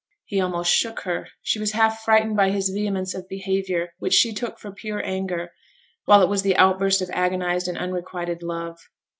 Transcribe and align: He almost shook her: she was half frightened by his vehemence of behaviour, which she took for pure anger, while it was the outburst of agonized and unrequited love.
He 0.25 0.41
almost 0.41 0.71
shook 0.73 1.01
her: 1.01 1.27
she 1.43 1.59
was 1.59 1.73
half 1.73 2.01
frightened 2.01 2.35
by 2.35 2.49
his 2.49 2.69
vehemence 2.71 3.13
of 3.13 3.29
behaviour, 3.29 3.93
which 3.99 4.15
she 4.15 4.33
took 4.33 4.57
for 4.57 4.71
pure 4.71 4.99
anger, 5.05 5.51
while 6.05 6.23
it 6.23 6.27
was 6.27 6.41
the 6.41 6.57
outburst 6.57 7.03
of 7.03 7.11
agonized 7.11 7.67
and 7.67 7.77
unrequited 7.77 8.41
love. 8.41 8.79